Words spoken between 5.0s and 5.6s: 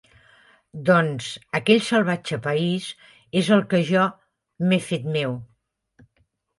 meu…